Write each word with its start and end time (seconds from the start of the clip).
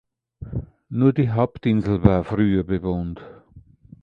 Nur 0.89 1.13
die 1.13 1.29
Hauptinsel 1.29 2.03
war 2.03 2.23
früher 2.23 2.63
bewohnt. 2.63 3.21